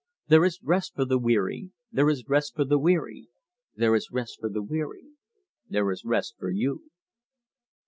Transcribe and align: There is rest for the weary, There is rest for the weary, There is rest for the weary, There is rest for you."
There 0.29 0.43
is 0.43 0.63
rest 0.63 0.95
for 0.95 1.05
the 1.05 1.19
weary, 1.19 1.69
There 1.91 2.09
is 2.09 2.27
rest 2.27 2.55
for 2.55 2.65
the 2.65 2.79
weary, 2.79 3.29
There 3.75 3.93
is 3.93 4.09
rest 4.11 4.39
for 4.39 4.49
the 4.49 4.63
weary, 4.63 5.11
There 5.69 5.91
is 5.91 6.03
rest 6.03 6.37
for 6.39 6.49
you." 6.49 6.85